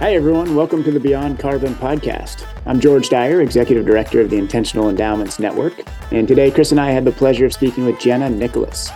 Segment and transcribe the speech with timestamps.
[0.00, 0.56] Hi, everyone.
[0.56, 2.44] Welcome to the Beyond Carbon podcast.
[2.66, 5.82] I'm Georges Dyer, Executive Director of the Intentional Endowments Network.
[6.10, 8.90] And today, Chris and I had the pleasure of speaking with Jenna Nicholas.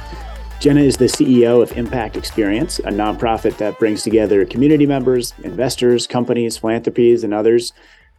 [0.58, 6.09] Jenna is the CEO of Impact Experience, a nonprofit that brings together community members, investors,
[6.09, 7.73] companies, philanthropies, and others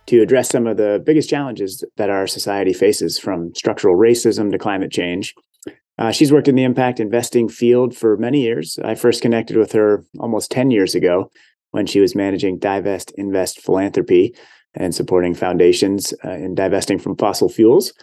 [0.06, 4.58] to address some of the biggest challenges that our society faces from structural racism to
[4.58, 5.36] climate change.
[5.98, 8.80] Uh, she's worked in the impact investing field for many years.
[8.86, 11.30] I first connected with her almost 10 years ago
[11.72, 14.36] when she was managing Divest Invest Philanthropy
[14.74, 17.94] and supporting foundations uh, in divesting from fossil fuels.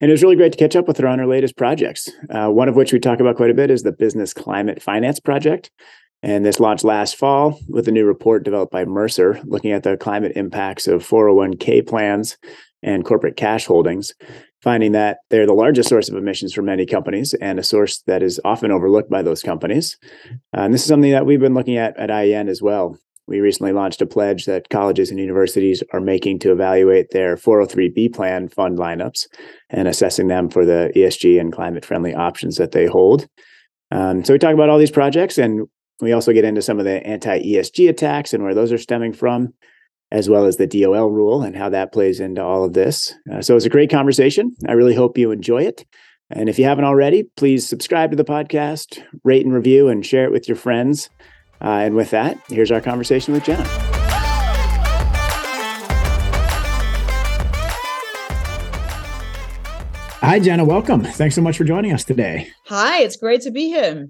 [0.00, 2.08] And it was really great to catch up with her on her latest projects.
[2.30, 5.20] Uh, one of which we talk about quite a bit is the Business Climate Finance
[5.20, 5.70] Project.
[6.22, 9.96] And this launched last fall with a new report developed by Mercer looking at the
[9.96, 12.36] climate impacts of 401k plans
[12.82, 14.12] and corporate cash holdings
[14.62, 18.22] finding that they're the largest source of emissions for many companies and a source that
[18.22, 19.98] is often overlooked by those companies.
[20.52, 22.98] And this is something that we've been looking at at IEN as well.
[23.28, 28.14] We recently launched a pledge that colleges and universities are making to evaluate their 403b
[28.14, 29.26] plan fund lineups
[29.68, 33.28] and assessing them for the ESG and climate friendly options that they hold.
[33.90, 35.66] Um, so we talk about all these projects and
[36.00, 39.12] we also get into some of the anti ESG attacks and where those are stemming
[39.12, 39.54] from
[40.12, 43.14] as well as the DOL rule and how that plays into all of this.
[43.32, 44.54] Uh, so it's a great conversation.
[44.68, 45.84] I really hope you enjoy it.
[46.30, 50.24] And if you haven't already, please subscribe to the podcast, rate and review, and share
[50.24, 51.08] it with your friends.
[51.60, 53.64] Uh, and with that, here's our conversation with Jenna.
[60.20, 60.64] Hi, Jenna.
[60.64, 61.04] Welcome.
[61.04, 62.48] Thanks so much for joining us today.
[62.66, 64.08] Hi, it's great to be here.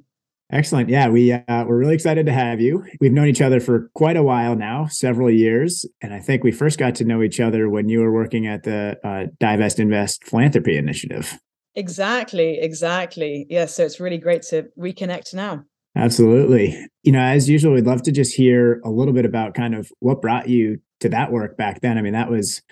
[0.52, 0.88] Excellent.
[0.88, 2.84] Yeah, we uh, we're really excited to have you.
[3.00, 6.52] We've known each other for quite a while now, several years, and I think we
[6.52, 10.22] first got to know each other when you were working at the uh, Divest Invest
[10.24, 11.36] Philanthropy Initiative.
[11.74, 13.46] Exactly, exactly.
[13.50, 15.64] Yes, yeah, so it's really great to reconnect now.
[15.96, 16.78] Absolutely.
[17.02, 19.90] You know, as usual, we'd love to just hear a little bit about kind of
[19.98, 21.98] what brought you to that work back then.
[21.98, 22.62] I mean, that was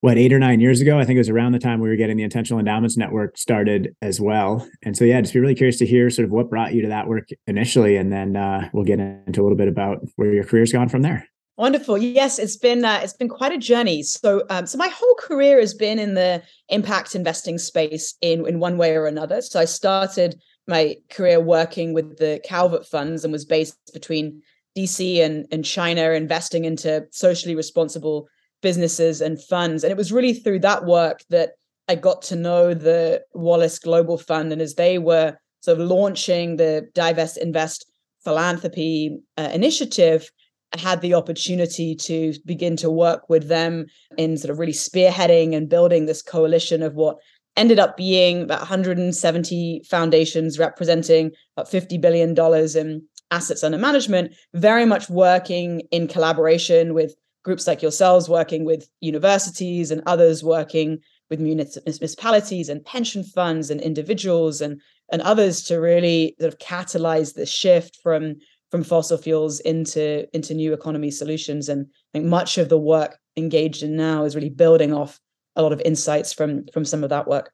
[0.00, 0.98] what eight or nine years ago.
[0.98, 3.94] I think it was around the time we were getting the Intentional Endowments Network started
[4.00, 4.68] as well.
[4.82, 6.88] And so, yeah, just be really curious to hear sort of what brought you to
[6.88, 10.44] that work initially, and then uh, we'll get into a little bit about where your
[10.44, 11.26] career's gone from there.
[11.56, 11.98] Wonderful.
[11.98, 14.04] Yes, it's been uh, it's been quite a journey.
[14.04, 18.60] So, um, so my whole career has been in the impact investing space in in
[18.60, 19.42] one way or another.
[19.42, 24.40] So, I started my career working with the Calvert funds and was based between
[24.76, 28.28] DC and and China, investing into socially responsible
[28.62, 29.84] businesses and funds.
[29.84, 31.52] And it was really through that work that
[31.88, 34.52] I got to know the Wallace Global Fund.
[34.52, 37.90] And as they were sort of launching the Divest Invest
[38.22, 40.30] philanthropy uh, initiative,
[40.76, 43.86] I had the opportunity to begin to work with them
[44.18, 47.16] in sort of really spearheading and building this coalition of what
[47.56, 52.36] ended up being about 170 foundations representing about $50 billion
[52.76, 57.14] in assets under management, very much working in collaboration with
[57.48, 60.98] groups like yourselves working with universities and others working
[61.30, 64.78] with municipalities and pension funds and individuals and
[65.10, 68.36] and others to really sort of catalyze the shift from
[68.70, 71.70] from fossil fuels into into new economy solutions.
[71.70, 75.18] And I think much of the work engaged in now is really building off
[75.56, 77.50] a lot of insights from from some of that work.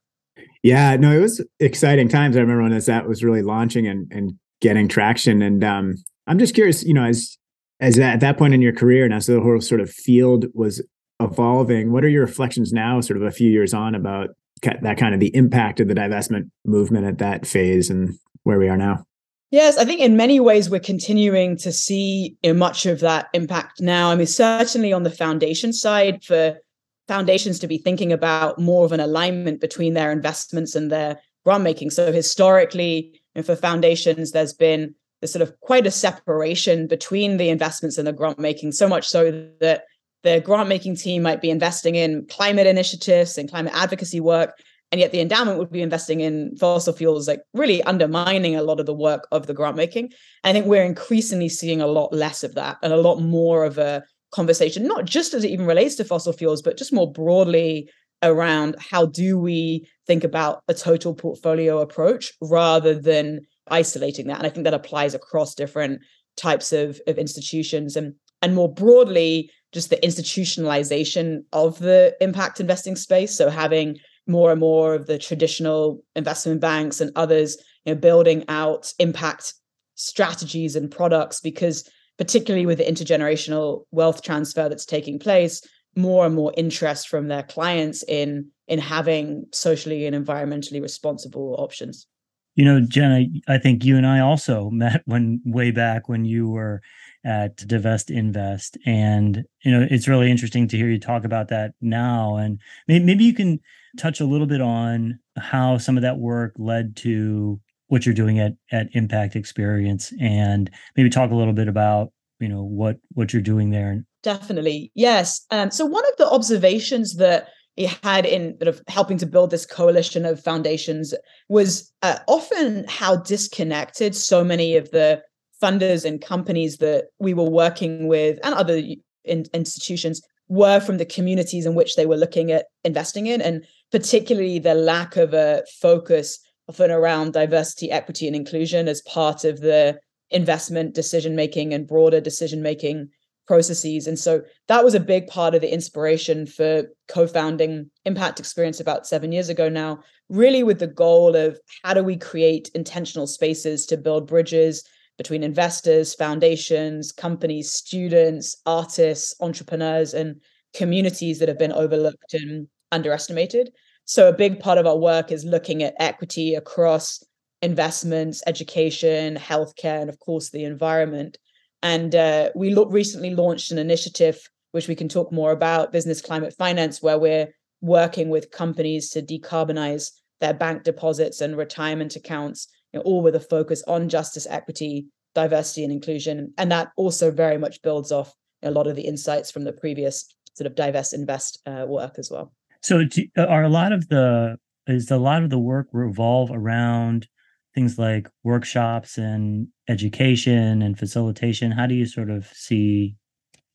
[0.64, 2.36] Yeah no it was exciting times.
[2.36, 5.40] I remember when that was really launching and and getting traction.
[5.40, 5.94] And um
[6.26, 7.36] i'm just curious you know as
[7.84, 10.82] as at that point in your career and as the whole sort of field was
[11.20, 14.30] evolving, what are your reflections now, sort of a few years on, about
[14.62, 18.14] that kind of the impact of the divestment movement at that phase and
[18.44, 19.04] where we are now?
[19.50, 24.10] Yes, I think in many ways we're continuing to see much of that impact now.
[24.10, 26.58] I mean, certainly on the foundation side, for
[27.06, 31.62] foundations to be thinking about more of an alignment between their investments and their grant
[31.62, 31.90] making.
[31.90, 37.96] So historically, for foundations, there's been there's sort of quite a separation between the investments
[37.96, 39.84] and the grant making, so much so that
[40.22, 44.52] the grant making team might be investing in climate initiatives and climate advocacy work.
[44.92, 48.80] And yet the endowment would be investing in fossil fuels, like really undermining a lot
[48.80, 50.12] of the work of the grant making.
[50.44, 53.78] I think we're increasingly seeing a lot less of that and a lot more of
[53.78, 57.88] a conversation, not just as it even relates to fossil fuels, but just more broadly
[58.22, 64.38] around how do we think about a total portfolio approach rather than isolating that.
[64.38, 66.00] And I think that applies across different
[66.36, 72.94] types of, of institutions and and more broadly, just the institutionalization of the impact investing
[72.94, 73.34] space.
[73.34, 73.96] So having
[74.26, 79.54] more and more of the traditional investment banks and others you know, building out impact
[79.94, 81.88] strategies and products because
[82.18, 85.62] particularly with the intergenerational wealth transfer that's taking place
[85.96, 92.06] more and more interest from their clients in in having socially and environmentally responsible options
[92.54, 96.48] You know, Jenna, I think you and I also met when way back when you
[96.48, 96.82] were
[97.24, 98.76] at Divest Invest.
[98.84, 102.36] And, you know, it's really interesting to hear you talk about that now.
[102.36, 103.60] And maybe, you can
[103.96, 108.38] touch a little bit on how some of that work led to what you're doing
[108.38, 113.32] at, at Impact Experience and maybe talk a little bit about, you know, what, what
[113.32, 114.04] you're doing there.
[114.22, 114.90] Definitely.
[114.94, 115.44] Yes.
[115.50, 119.50] Um, so one of the observations that he had in sort of helping to build
[119.50, 121.14] this coalition of foundations
[121.48, 125.20] was uh, often how disconnected so many of the
[125.62, 128.82] funders and companies that we were working with and other
[129.24, 133.64] in, institutions were from the communities in which they were looking at investing in and
[133.90, 136.38] particularly the lack of a focus
[136.68, 139.98] often around diversity equity and inclusion as part of the
[140.30, 143.08] investment decision making and broader decision making
[143.46, 148.80] processes and so that was a big part of the inspiration for co-founding impact experience
[148.80, 153.26] about 7 years ago now really with the goal of how do we create intentional
[153.26, 154.84] spaces to build bridges
[155.18, 160.40] between investors, foundations, companies, students, artists, entrepreneurs, and
[160.74, 163.72] communities that have been overlooked and underestimated.
[164.06, 167.22] So, a big part of our work is looking at equity across
[167.62, 171.38] investments, education, healthcare, and of course, the environment.
[171.84, 174.40] And uh, we recently launched an initiative,
[174.72, 177.48] which we can talk more about, Business Climate Finance, where we're
[177.82, 180.10] working with companies to decarbonize
[180.40, 185.08] their bank deposits and retirement accounts you know, all with a focus on justice, equity,
[185.34, 186.54] diversity, and inclusion.
[186.56, 188.32] And that also very much builds off
[188.62, 192.30] a lot of the insights from the previous sort of divest invest uh, work as
[192.30, 192.54] well.
[192.80, 193.00] So,
[193.36, 194.56] uh, are a lot of the
[194.86, 197.28] is a lot of the work revolve around
[197.74, 201.70] things like workshops and education and facilitation?
[201.70, 203.16] How do you sort of see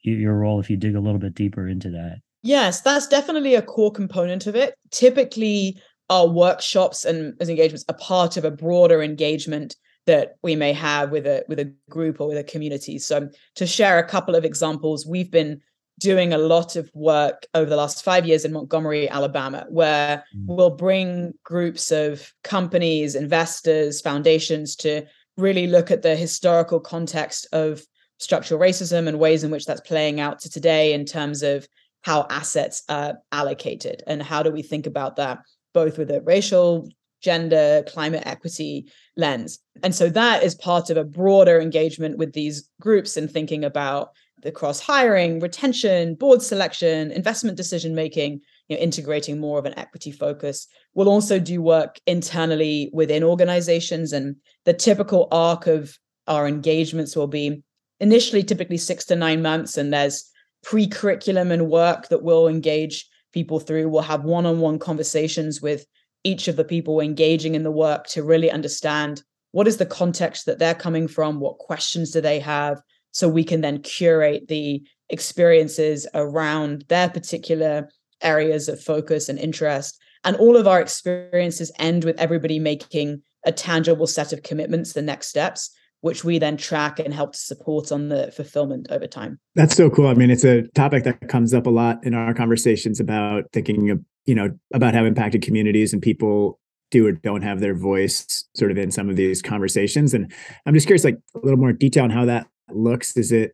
[0.01, 2.19] your role if you dig a little bit deeper into that?
[2.41, 4.73] Yes, that's definitely a core component of it.
[4.91, 9.75] Typically, our workshops and as engagements are part of a broader engagement
[10.05, 12.97] that we may have with a with a group or with a community.
[12.97, 15.61] So to share a couple of examples, we've been
[15.99, 20.45] doing a lot of work over the last five years in Montgomery, Alabama, where mm.
[20.47, 25.05] we'll bring groups of companies, investors, foundations to
[25.37, 27.83] really look at the historical context of
[28.17, 31.67] structural racism and ways in which that's playing out to today in terms of
[32.01, 35.39] how assets are allocated and how do we think about that
[35.73, 36.89] both with a racial,
[37.21, 39.59] gender, climate equity lens.
[39.83, 44.11] And so that is part of a broader engagement with these groups and thinking about
[44.41, 49.77] the cross hiring, retention, board selection, investment decision making, you know, integrating more of an
[49.77, 50.67] equity focus.
[50.93, 55.97] We'll also do work internally within organizations, and the typical arc of
[56.27, 57.63] our engagements will be
[57.99, 60.29] initially typically six to nine months, and there's
[60.63, 63.89] pre-curriculum and work that we'll engage people through.
[63.89, 65.85] We'll have one on one conversations with
[66.23, 70.45] each of the people engaging in the work to really understand what is the context
[70.45, 74.81] that they're coming from, what questions do they have, so we can then curate the
[75.09, 77.89] experiences around their particular
[78.21, 79.99] areas of focus and interest.
[80.23, 85.01] And all of our experiences end with everybody making a tangible set of commitments, the
[85.01, 85.71] next steps
[86.01, 89.39] which we then track and help to support on the fulfillment over time.
[89.55, 90.07] That's so cool.
[90.07, 93.89] I mean, it's a topic that comes up a lot in our conversations about thinking
[93.89, 96.59] of, you know, about how impacted communities and people
[96.91, 100.13] do or don't have their voice sort of in some of these conversations.
[100.13, 100.31] And
[100.65, 103.15] I'm just curious, like a little more detail on how that looks.
[103.17, 103.51] Is it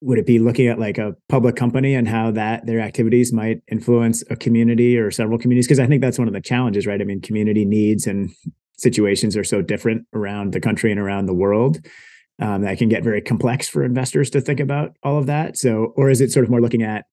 [0.00, 3.62] would it be looking at like a public company and how that their activities might
[3.70, 7.00] influence a community or several communities because i think that's one of the challenges right
[7.00, 8.28] i mean community needs and
[8.76, 11.80] situations are so different around the country and around the world
[12.40, 15.56] um, that can get very complex for investors to think about all of that.
[15.56, 17.06] So, or is it sort of more looking at,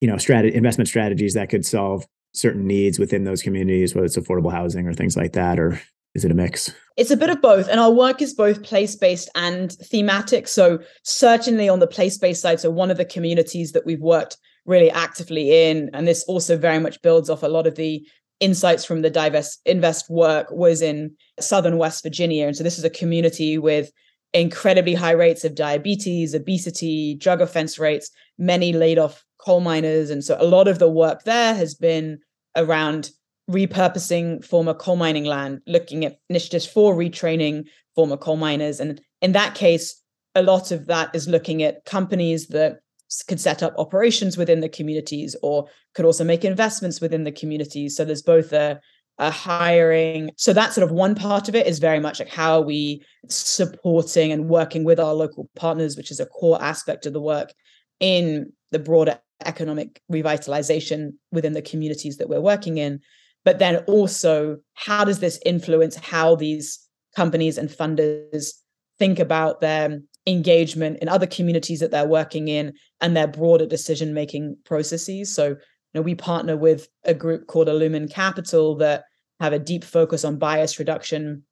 [0.00, 4.18] you know, strat- investment strategies that could solve certain needs within those communities, whether it's
[4.18, 5.80] affordable housing or things like that, or
[6.16, 6.72] is it a mix?
[6.96, 7.68] It's a bit of both.
[7.68, 10.48] And our work is both place based and thematic.
[10.48, 14.38] So, certainly on the place based side, so one of the communities that we've worked
[14.64, 18.04] really actively in, and this also very much builds off a lot of the
[18.40, 22.84] insights from the divest invest work was in southern west virginia and so this is
[22.84, 23.90] a community with
[24.34, 30.22] incredibly high rates of diabetes obesity drug offense rates many laid off coal miners and
[30.22, 32.18] so a lot of the work there has been
[32.56, 33.08] around
[33.50, 39.32] repurposing former coal mining land looking at initiatives for retraining former coal miners and in
[39.32, 40.02] that case
[40.34, 42.80] a lot of that is looking at companies that
[43.26, 47.96] could set up operations within the communities or could also make investments within the communities.
[47.96, 48.80] So there's both a,
[49.18, 50.30] a hiring.
[50.36, 53.04] So that sort of one part of it is very much like how are we
[53.28, 57.52] supporting and working with our local partners, which is a core aspect of the work
[58.00, 63.00] in the broader economic revitalization within the communities that we're working in.
[63.46, 66.78] But then also, how does this influence how these
[67.16, 68.50] companies and funders
[68.98, 74.12] think about their engagement in other communities that they're working in and their broader decision
[74.12, 75.32] making processes.
[75.32, 75.56] So, you
[75.94, 79.04] know, we partner with a group called Illumen Capital that
[79.40, 81.44] have a deep focus on bias reduction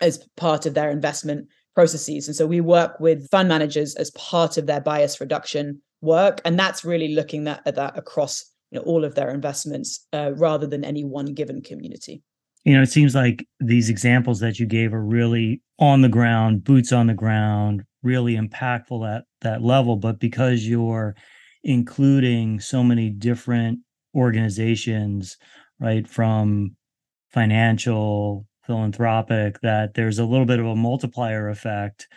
[0.00, 2.28] as part of their investment processes.
[2.28, 6.40] And so we work with fund managers as part of their bias reduction work.
[6.44, 10.32] And that's really looking at, at that across you know, all of their investments uh,
[10.34, 12.22] rather than any one given community.
[12.64, 16.64] You know, it seems like these examples that you gave are really on the ground,
[16.64, 19.96] boots on the ground, really impactful at that level.
[19.96, 21.14] But because you're
[21.62, 23.80] including so many different
[24.14, 25.36] organizations,
[25.80, 26.76] right, from
[27.30, 32.08] financial, philanthropic, that there's a little bit of a multiplier effect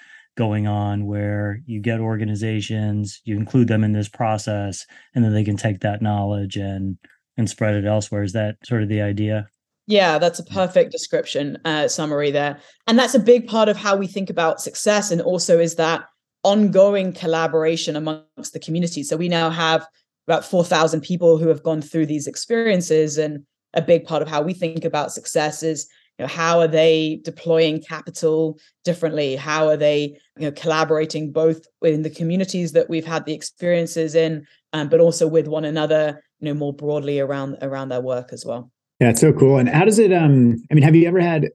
[0.41, 5.43] going on where you get organizations, you include them in this process, and then they
[5.43, 6.97] can take that knowledge and
[7.37, 8.23] and spread it elsewhere.
[8.23, 9.47] Is that sort of the idea?
[9.85, 12.57] Yeah, that's a perfect description, uh, summary there.
[12.87, 15.11] And that's a big part of how we think about success.
[15.11, 16.05] And also is that
[16.43, 19.03] ongoing collaboration amongst the community.
[19.03, 19.85] So we now have
[20.27, 23.19] about 4,000 people who have gone through these experiences.
[23.19, 23.45] And
[23.75, 25.87] a big part of how we think about success is
[26.19, 29.35] you know, how are they deploying capital differently?
[29.35, 34.15] How are they you know, collaborating both in the communities that we've had the experiences
[34.15, 38.31] in, um, but also with one another, you know, more broadly around around their work
[38.31, 38.71] as well.
[38.99, 39.57] Yeah, it's so cool.
[39.57, 40.13] And how does it?
[40.13, 41.49] Um, I mean, have you ever had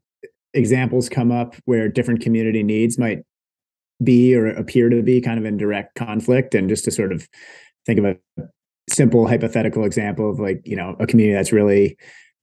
[0.53, 3.21] examples come up where different community needs might
[4.03, 7.29] be or appear to be kind of in direct conflict, and just to sort of
[7.87, 8.17] think of a
[8.89, 11.97] simple hypothetical example of like you know a community that's really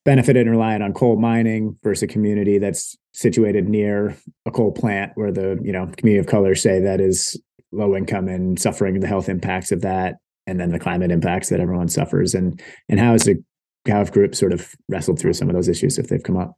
[0.05, 5.11] benefited and reliant on coal mining versus a community that's situated near a coal plant
[5.15, 7.39] where the you know community of color say that is
[7.71, 11.59] low income and suffering the health impacts of that and then the climate impacts that
[11.59, 12.33] everyone suffers.
[12.33, 13.37] And and how is it
[13.87, 16.55] how have groups sort of wrestled through some of those issues if they've come up?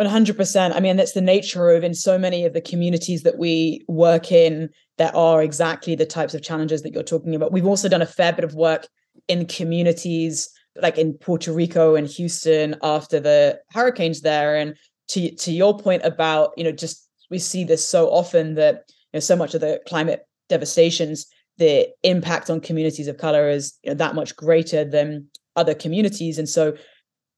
[0.00, 3.84] 100% i mean that's the nature of in so many of the communities that we
[3.88, 7.52] work in there are exactly the types of challenges that you're talking about.
[7.52, 8.88] We've also done a fair bit of work
[9.28, 10.48] in communities
[10.80, 14.56] like in Puerto Rico and Houston after the hurricanes there.
[14.56, 14.76] And
[15.08, 19.16] to to your point about, you know, just we see this so often that you
[19.16, 21.26] know so much of the climate devastations,
[21.58, 26.38] the impact on communities of color is you know, that much greater than other communities.
[26.38, 26.76] And so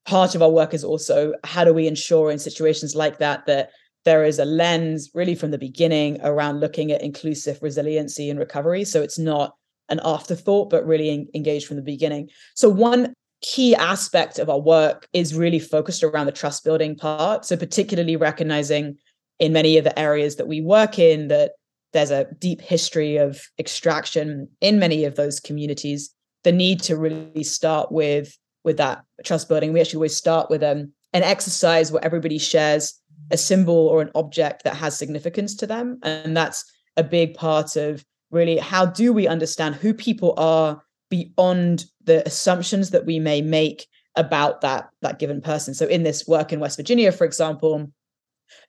[0.05, 3.69] part of our work is also how do we ensure in situations like that that
[4.05, 8.85] there is a lens really from the beginning around looking at inclusive resiliency and recovery.
[8.85, 9.55] So it's not
[9.89, 12.29] an afterthought, but really engaged from the beginning.
[12.55, 17.45] So one key aspect of our work is really focused around the trust building part.
[17.45, 18.97] So, particularly recognizing
[19.39, 21.53] in many of the areas that we work in that
[21.93, 27.43] there's a deep history of extraction in many of those communities, the need to really
[27.43, 29.73] start with with that trust building.
[29.73, 32.99] We actually always start with um, an exercise where everybody shares
[33.31, 35.99] a symbol or an object that has significance to them.
[36.03, 36.65] And that's
[36.97, 42.91] a big part of really how do we understand who people are beyond the assumptions
[42.91, 45.73] that we may make about that that given person.
[45.73, 47.91] So in this work in west virginia for example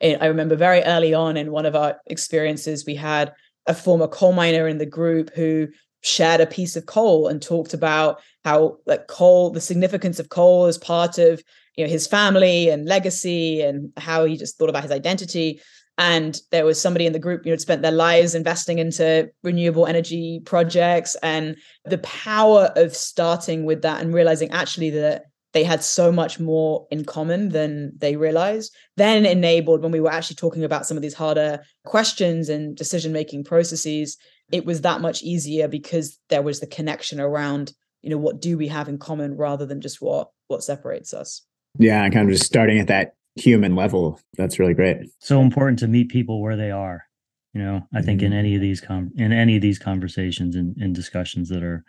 [0.00, 3.32] eh, i remember very early on in one of our experiences we had
[3.66, 5.68] a former coal miner in the group who
[6.02, 10.64] shared a piece of coal and talked about how like coal the significance of coal
[10.66, 11.42] as part of
[11.76, 15.60] you know his family and legacy and how he just thought about his identity
[16.00, 19.86] and there was somebody in the group you know spent their lives investing into renewable
[19.86, 25.82] energy projects and the power of starting with that and realizing actually that they had
[25.82, 30.64] so much more in common than they realized then enabled when we were actually talking
[30.64, 34.16] about some of these harder questions and decision making processes
[34.50, 38.56] it was that much easier because there was the connection around you know what do
[38.56, 41.42] we have in common rather than just what what separates us.
[41.78, 44.20] Yeah kind of just starting at that human level.
[44.36, 44.98] That's really great.
[45.20, 47.04] So important to meet people where they are.
[47.52, 48.32] You know, I think mm-hmm.
[48.32, 51.84] in any of these com in any of these conversations and, and discussions that are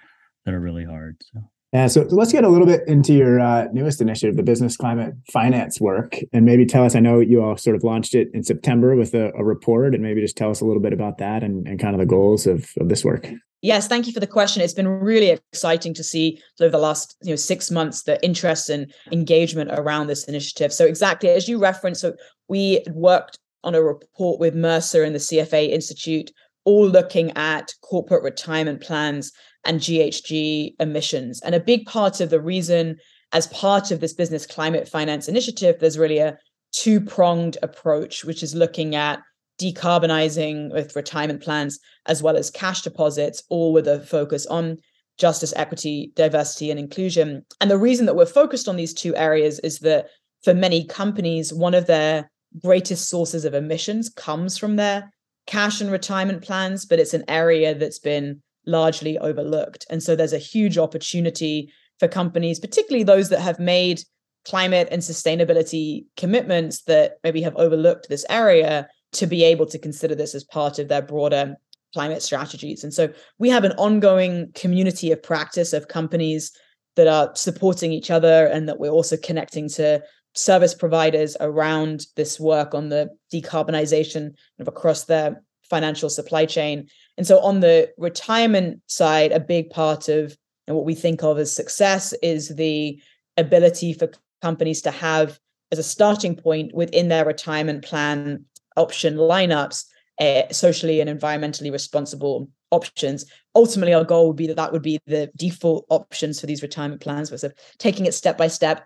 [0.45, 1.17] that are really hard.
[1.31, 1.41] So
[1.73, 4.75] yeah, so, so let's get a little bit into your uh, newest initiative, the business
[4.75, 6.95] climate finance work, and maybe tell us.
[6.95, 10.03] I know you all sort of launched it in September with a, a report, and
[10.03, 12.45] maybe just tell us a little bit about that and, and kind of the goals
[12.45, 13.29] of, of this work.
[13.61, 14.63] Yes, thank you for the question.
[14.63, 18.69] It's been really exciting to see over the last you know six months the interest
[18.69, 20.73] and engagement around this initiative.
[20.73, 22.15] So exactly as you referenced, so
[22.47, 26.31] we worked on a report with Mercer and the CFA Institute,
[26.65, 29.31] all looking at corporate retirement plans
[29.65, 31.41] and GHG emissions.
[31.41, 32.97] And a big part of the reason,
[33.31, 36.37] as part of this business climate finance initiative, there's really a
[36.71, 39.19] two pronged approach, which is looking at
[39.61, 44.77] decarbonizing with retirement plans as well as cash deposits, all with a focus on
[45.17, 47.45] justice, equity, diversity, and inclusion.
[47.59, 50.07] And the reason that we're focused on these two areas is that
[50.43, 52.31] for many companies, one of their
[52.63, 55.11] greatest sources of emissions comes from their
[55.51, 59.85] cash and retirement plans, but it's an area that's been largely overlooked.
[59.89, 64.01] And so there's a huge opportunity for companies, particularly those that have made
[64.45, 70.15] climate and sustainability commitments that maybe have overlooked this area to be able to consider
[70.15, 71.55] this as part of their broader
[71.93, 72.81] climate strategies.
[72.81, 76.53] And so we have an ongoing community of practice of companies
[76.95, 80.01] that are supporting each other and that we're also connecting to
[80.33, 86.87] service providers around this work on the decarbonization of across their financial supply chain.
[87.17, 90.35] And so on the retirement side, a big part of
[90.67, 93.01] and what we think of as success is the
[93.35, 94.09] ability for
[94.41, 95.39] companies to have
[95.71, 98.45] as a starting point within their retirement plan
[98.77, 99.85] option lineups
[100.19, 103.25] uh, socially and environmentally responsible options.
[103.55, 107.01] Ultimately, our goal would be that that would be the default options for these retirement
[107.01, 107.31] plans.
[107.31, 108.83] We're sort of taking it step by step.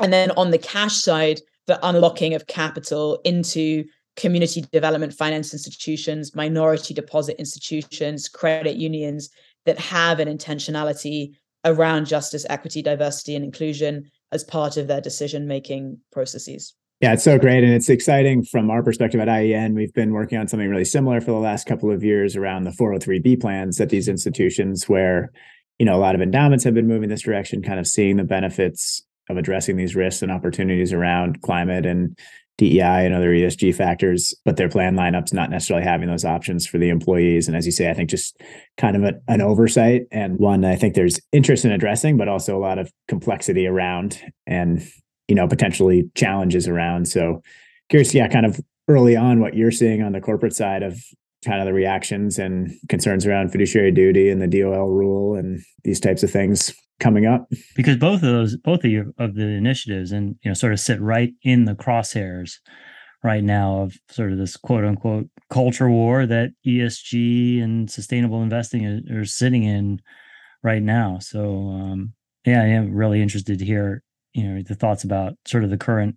[0.00, 3.84] And then on the cash side, the unlocking of capital into
[4.16, 9.30] community development finance institutions, minority deposit institutions, credit unions
[9.64, 11.32] that have an intentionality
[11.64, 16.74] around justice, equity, diversity, and inclusion as part of their decision making processes.
[17.00, 17.64] Yeah, it's so great.
[17.64, 19.74] And it's exciting from our perspective at IEN.
[19.74, 22.70] We've been working on something really similar for the last couple of years around the
[22.70, 25.32] 403B plans at these institutions where,
[25.78, 28.24] you know, a lot of endowments have been moving this direction, kind of seeing the
[28.24, 32.16] benefits of addressing these risks and opportunities around climate and
[32.58, 36.78] DEI and other ESG factors, but their plan lineups not necessarily having those options for
[36.78, 37.48] the employees.
[37.48, 38.40] And as you say, I think just
[38.76, 42.56] kind of a, an oversight and one I think there's interest in addressing, but also
[42.56, 44.22] a lot of complexity around.
[44.46, 44.86] And
[45.28, 47.42] you know potentially challenges around so
[47.88, 51.02] curious yeah kind of early on what you're seeing on the corporate side of
[51.44, 55.98] kind of the reactions and concerns around fiduciary duty and the DOL rule and these
[55.98, 57.50] types of things coming up.
[57.74, 60.80] Because both of those both of you of the initiatives and you know sort of
[60.80, 62.54] sit right in the crosshairs
[63.24, 68.86] right now of sort of this quote unquote culture war that ESG and sustainable investing
[69.10, 70.00] are sitting in
[70.62, 71.18] right now.
[71.20, 72.14] So um
[72.46, 75.78] yeah I am really interested to hear you know the thoughts about sort of the
[75.78, 76.16] current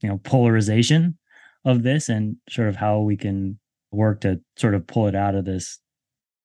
[0.00, 1.18] you know polarization
[1.64, 3.58] of this and sort of how we can
[3.92, 5.78] work to sort of pull it out of this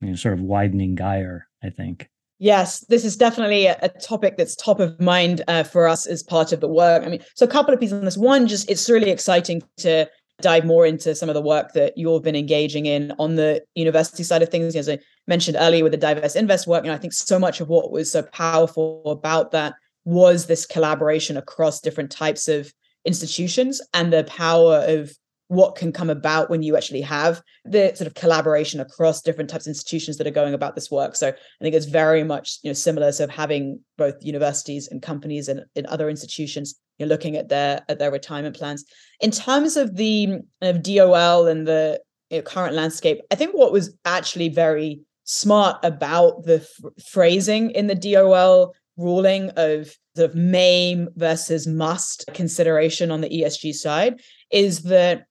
[0.02, 4.56] you know sort of widening gyre i think yes this is definitely a, topic that's
[4.56, 7.04] top of mind uh, for us as part of the work.
[7.04, 8.17] I mean so a couple of pieces on this.
[8.17, 10.08] One just it's really exciting to
[10.41, 14.24] dive more into some of the work that you've been engaging in on the university
[14.24, 14.76] side of things.
[14.76, 17.67] As i mentioned earlier with the divest invest work and i think so much of
[17.67, 22.71] what was so powerful about that was this collaboration across different types of
[23.06, 25.12] institutions and the power of
[25.47, 29.65] what can come about when you actually have the sort of collaboration across different types
[29.65, 31.15] of institutions that are going about this work.
[31.15, 35.47] So I think it's very much you know similar to having both universities and companies
[35.47, 38.86] and, and other institutions you know, looking at their at their retirement plans.
[39.19, 43.71] In terms of the of DOL and the you know, current landscape, I think what
[43.71, 46.67] was actually very smart about the
[47.08, 54.21] phrasing in the DOL ruling of the may versus must consideration on the ESG side
[54.51, 55.25] is that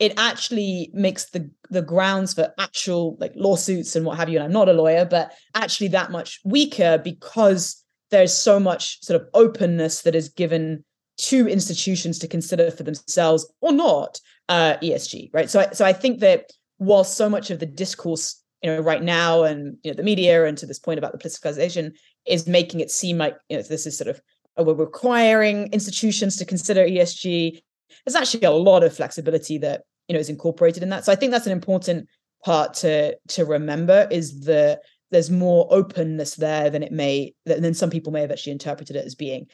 [0.00, 4.44] it actually makes the the grounds for actual like lawsuits and what have you and
[4.44, 9.28] I'm not a lawyer but actually that much weaker because there's so much sort of
[9.34, 10.84] openness that is given
[11.18, 16.18] to institutions to consider for themselves or not uh, ESG right so so I think
[16.20, 20.02] that while so much of the discourse you know right now and you know the
[20.02, 21.92] media and to this point about the politicization
[22.26, 24.20] is making it seem like you know this is sort of
[24.56, 27.60] oh, we're requiring institutions to consider ESG.
[28.04, 31.04] There's actually a lot of flexibility that you know is incorporated in that.
[31.04, 32.08] So I think that's an important
[32.44, 37.90] part to to remember is that there's more openness there than it may than some
[37.90, 39.46] people may have actually interpreted it as being.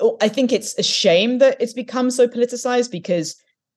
[0.00, 3.36] Oh, I think it's a shame that it's become so politicized because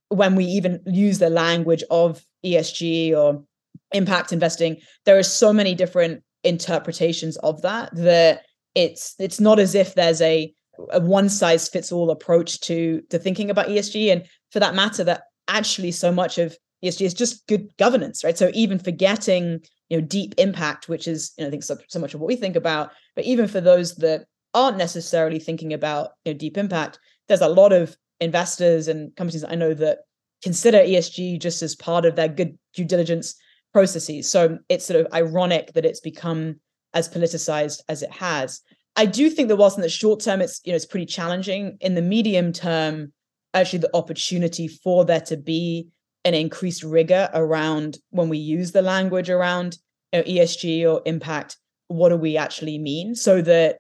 [0.10, 3.44] when we even use the language of ESG or
[3.91, 8.44] impact investing, there are so many different interpretations of that that
[8.76, 10.54] it's it's not as if there's a,
[10.92, 15.04] a one size fits all approach to to thinking about ESG and for that matter
[15.04, 19.60] that actually so much of ESG is just good governance right so even forgetting
[19.90, 22.28] you know deep impact which is you know I think so, so much of what
[22.28, 26.58] we think about but even for those that aren't necessarily thinking about you know deep
[26.58, 30.00] impact there's a lot of investors and companies I know that
[30.44, 33.36] consider ESG just as part of their good due diligence
[33.74, 34.30] processes.
[34.30, 36.60] So it's sort of ironic that it's become
[36.94, 38.62] as politicized as it has.
[38.96, 41.78] I do think that whilst in the short term it's you know it's pretty challenging,
[41.82, 43.14] in the medium term,
[43.54, 45.88] actually the opportunity for there to be
[46.24, 49.78] an increased rigor around when we use the language around
[50.12, 53.16] you know, ESG or impact, what do we actually mean?
[53.16, 53.78] So that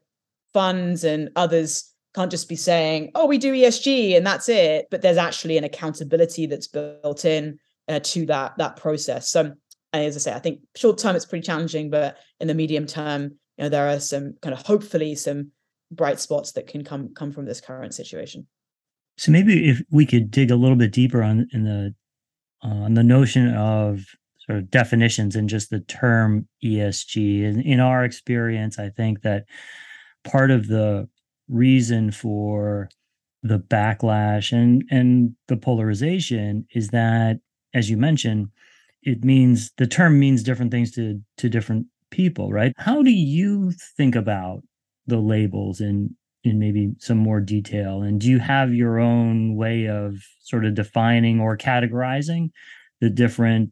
[0.53, 5.01] funds and others can't just be saying, "Oh, we do ESG and that's it," but
[5.01, 9.29] there's actually an accountability that's built in uh, to that that process.
[9.29, 9.53] So,
[9.91, 13.37] as I say, I think short term it's pretty challenging, but in the medium term,
[13.57, 15.51] you know, there are some kind of hopefully some
[15.91, 18.47] bright spots that can come come from this current situation.
[19.17, 21.93] So maybe if we could dig a little bit deeper on in the
[22.61, 24.05] on the notion of
[24.45, 27.43] sort of definitions and just the term ESG.
[27.43, 29.45] In, in our experience, I think that
[30.23, 31.07] part of the
[31.47, 32.89] reason for
[33.43, 37.39] the backlash and and the polarization is that,
[37.73, 38.49] as you mentioned,
[39.03, 42.73] it means the term means different things to to different people, right?
[42.77, 44.61] How do you think about
[45.07, 48.03] the labels in in maybe some more detail?
[48.03, 52.51] And do you have your own way of sort of defining or categorizing
[53.01, 53.71] the different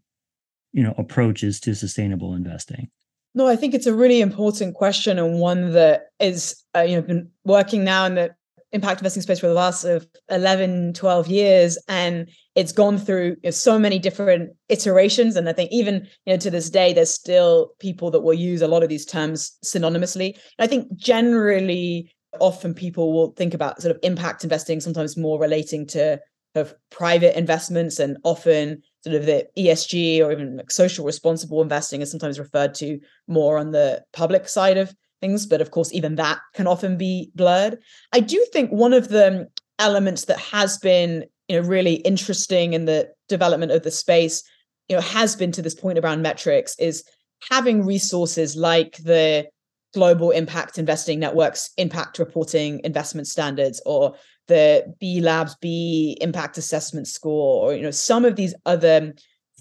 [0.72, 2.90] you know approaches to sustainable investing?
[3.36, 7.02] No, I think it's a really important question and one that is uh, you know
[7.02, 8.36] been working now in the
[8.74, 13.38] impact investing space for the last of 11 12 years and it's gone through you
[13.46, 17.14] know, so many different iterations and i think even you know to this day there's
[17.14, 20.38] still people that will use a lot of these terms synonymously.
[20.60, 25.86] I think generally often people will think about sort of impact investing sometimes more relating
[25.88, 26.20] to
[26.56, 32.02] of private investments and often sort of the ESG or even like social responsible investing
[32.02, 35.46] is sometimes referred to more on the public side of things.
[35.46, 37.80] But of course, even that can often be blurred.
[38.12, 39.48] I do think one of the
[39.80, 44.44] elements that has been you know really interesting in the development of the space
[44.90, 47.04] you know has been to this point around metrics is
[47.52, 49.48] having resources like the
[49.94, 54.16] global impact investing networks impact reporting investment standards or
[54.48, 59.14] the B Labs B impact assessment score, or you know, some of these other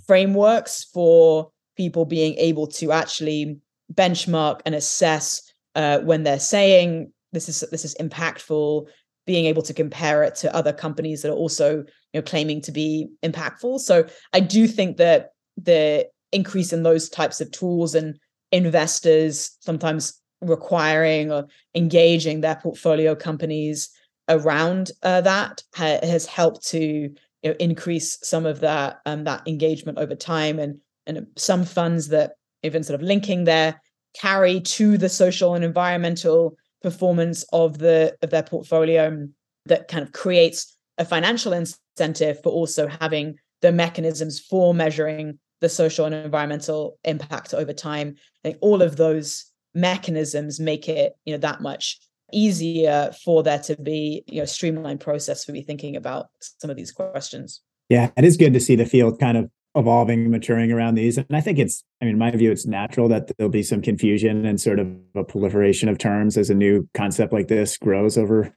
[0.07, 3.59] frameworks for people being able to actually
[3.92, 8.87] benchmark and assess uh, when they're saying this is this is impactful,
[9.26, 12.72] being able to compare it to other companies that are also you know claiming to
[12.72, 13.80] be impactful.
[13.80, 18.18] So I do think that the increase in those types of tools and
[18.50, 23.90] investors sometimes requiring or engaging their portfolio companies
[24.28, 29.46] around uh, that ha- has helped to you know, increase some of that um, that
[29.46, 32.32] engagement over time and and some funds that
[32.62, 33.80] even sort of linking their
[34.14, 39.27] carry to the social and environmental performance of the of their portfolio
[39.66, 45.68] that kind of creates a financial incentive for also having the mechanisms for measuring the
[45.68, 48.16] social and environmental impact over time.
[48.44, 51.98] I think all of those mechanisms make it you know that much
[52.33, 56.77] easier for there to be you know streamlined process for me thinking about some of
[56.77, 57.61] these questions.
[57.88, 61.16] Yeah it is good to see the field kind of evolving maturing around these.
[61.16, 63.80] And i think it's i mean in my view it's natural that there'll be some
[63.80, 68.18] confusion and sort of a proliferation of terms as a new concept like this grows
[68.18, 68.54] over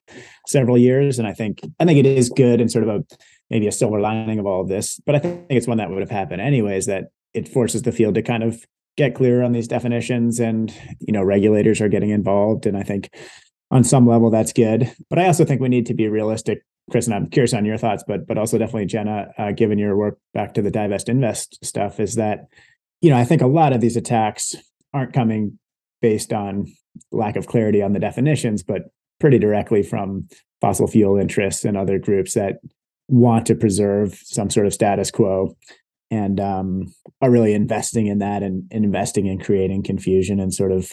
[0.48, 1.20] several years.
[1.20, 3.16] And i think i think it is good and sort of a
[3.50, 6.02] maybe a silver lining of all of this but i think it's one that would
[6.02, 8.66] have happened anyways that it forces the field to kind of
[8.98, 12.66] get clearer on these definitions and you know regulators are getting involved.
[12.66, 13.10] And i think
[13.72, 14.92] on some level that's good.
[15.10, 17.78] But i also think we need to be realistic chris and i'm curious on your
[17.78, 21.64] thoughts but but also definitely jenna uh, given your work back to the divest invest
[21.64, 22.48] stuff is that
[23.02, 24.56] you know i think a lot of these attacks
[24.94, 25.58] aren't coming
[26.02, 26.66] based on
[27.12, 28.84] lack of clarity on the definitions but
[29.20, 30.28] pretty directly from
[30.62, 32.60] fossil fuel interests and other groups that
[33.08, 35.56] want to preserve some sort of status quo
[36.12, 40.72] and um, are really investing in that and, and investing in creating confusion and sort
[40.72, 40.92] of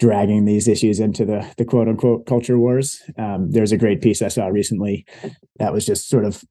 [0.00, 3.00] dragging these issues into the the quote unquote culture wars.
[3.16, 5.06] Um, there's a great piece I saw recently
[5.58, 6.42] that was just sort of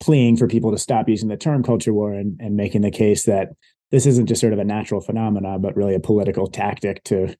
[0.00, 3.24] pleading for people to stop using the term culture war and, and making the case
[3.24, 3.48] that
[3.90, 7.34] this isn't just sort of a natural phenomena, but really a political tactic to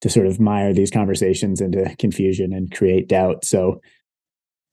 [0.00, 3.44] to sort of mire these conversations into confusion and create doubt.
[3.44, 3.80] So,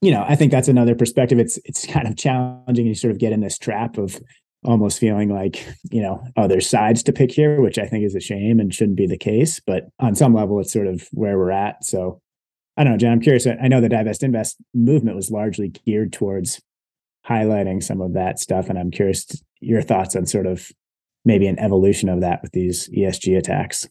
[0.01, 1.37] you know, I think that's another perspective.
[1.37, 2.87] It's it's kind of challenging.
[2.87, 4.19] You sort of get in this trap of
[4.63, 8.15] almost feeling like you know oh there's sides to pick here which i think is
[8.15, 11.37] a shame and shouldn't be the case but on some level it's sort of where
[11.37, 11.83] we're at.
[11.83, 12.21] So
[12.75, 13.47] i don't know jen i'm curious.
[13.47, 16.61] I know the divest invest movement was largely geared towards
[17.27, 19.25] highlighting some of that stuff and i'm curious
[19.61, 20.71] your thoughts on sort of
[21.25, 23.87] maybe an evolution of that with these esg attacks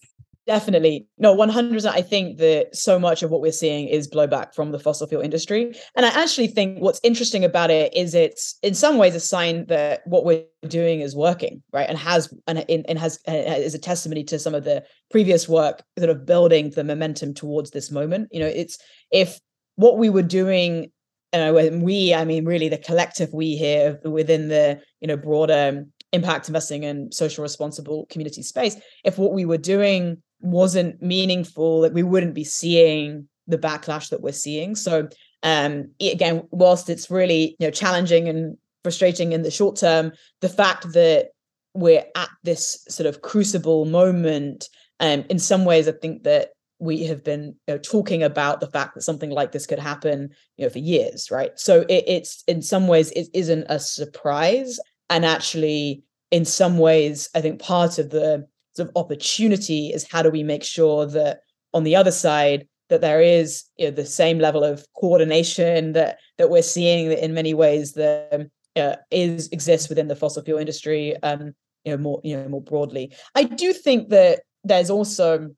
[0.48, 1.06] Definitely.
[1.18, 1.84] No, 100%.
[1.84, 5.20] I think that so much of what we're seeing is blowback from the fossil fuel
[5.20, 5.74] industry.
[5.94, 9.66] And I actually think what's interesting about it is it's in some ways a sign
[9.66, 11.86] that what we're doing is working, right?
[11.86, 15.82] And has and, and has and is a testimony to some of the previous work
[15.98, 18.28] sort of building the momentum towards this moment.
[18.32, 18.78] You know, it's
[19.12, 19.38] if
[19.76, 20.90] what we were doing
[21.34, 25.84] know, when we, I mean, really the collective we here within the, you know, broader
[26.12, 31.92] impact investing and social responsible community space, if what we were doing wasn't meaningful that
[31.92, 34.74] we wouldn't be seeing the backlash that we're seeing.
[34.74, 35.08] So
[35.42, 40.48] um, again, whilst it's really you know challenging and frustrating in the short term, the
[40.48, 41.28] fact that
[41.74, 44.68] we're at this sort of crucible moment,
[45.00, 48.68] um, in some ways, I think that we have been you know, talking about the
[48.68, 51.52] fact that something like this could happen, you know, for years, right?
[51.56, 54.78] So it, it's in some ways it isn't a surprise,
[55.10, 58.46] and actually, in some ways, I think part of the
[58.78, 61.40] sort of opportunity is how do we make sure that
[61.74, 66.18] on the other side that there is you know, the same level of coordination that
[66.38, 70.58] that we're seeing that in many ways that uh, is exists within the fossil fuel
[70.58, 71.52] industry um
[71.84, 73.12] you know more you know more broadly.
[73.34, 75.50] I do think that there's also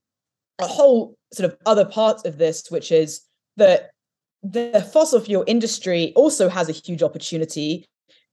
[0.58, 3.22] a whole sort of other part of this which is
[3.56, 3.90] that
[4.42, 7.84] the fossil fuel industry also has a huge opportunity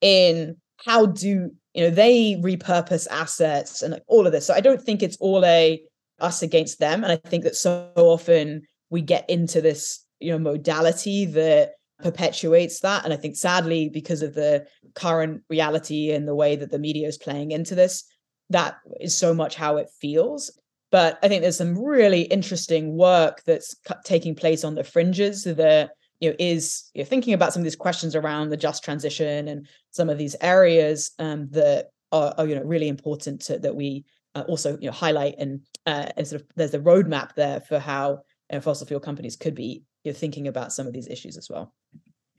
[0.02, 4.48] in how do you know they repurpose assets and all of this.
[4.48, 5.80] So i don't think it's all a
[6.20, 7.04] us against them.
[7.04, 12.80] And i think that so often we get into this you know modality that perpetuates
[12.80, 13.06] that.
[13.06, 17.08] And i think sadly because of the current reality and the way that the media
[17.08, 18.04] is playing into this
[18.50, 20.60] that is so much how it feels.
[20.90, 25.92] But i think there's some really interesting work that's taking place on the fringes that
[26.20, 29.48] you know is you know, thinking about some of these questions around the just transition
[29.48, 33.76] and some of these areas um, that are, are, you know really important to, that
[33.76, 37.62] we uh, also you know highlight and uh, and sort of there's a roadmap there
[37.62, 38.20] for how
[38.52, 41.38] you know, fossil fuel companies could be you know, thinking about some of these issues
[41.38, 41.74] as well.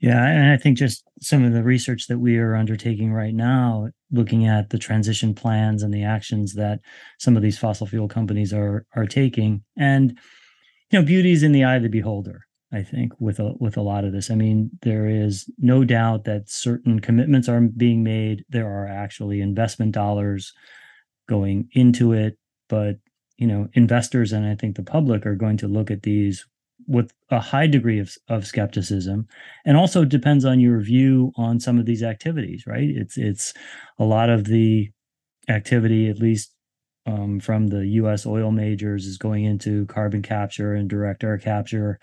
[0.01, 3.89] Yeah, and I think just some of the research that we are undertaking right now,
[4.11, 6.79] looking at the transition plans and the actions that
[7.19, 10.17] some of these fossil fuel companies are are taking, and
[10.89, 12.45] you know, beauty is in the eye of the beholder.
[12.71, 16.25] I think with a with a lot of this, I mean, there is no doubt
[16.25, 18.45] that certain commitments are being made.
[18.49, 20.53] There are actually investment dollars
[21.27, 22.97] going into it, but
[23.37, 26.45] you know, investors and I think the public are going to look at these
[26.87, 29.27] with a high degree of, of skepticism.
[29.65, 32.89] And also depends on your view on some of these activities right?
[32.89, 33.53] It's it's
[33.97, 34.91] a lot of the
[35.47, 36.53] activity at least
[37.07, 41.99] um, from the us oil majors is going into carbon capture and direct air capture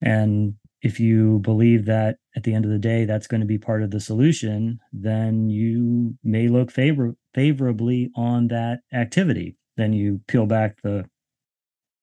[0.00, 3.58] and if you believe that at the end of the day that's going to be
[3.58, 9.56] part of the solution then you may look favor- favorably on that activity.
[9.76, 11.04] Then you peel back the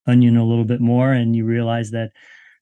[0.07, 2.11] onion a little bit more and you realize that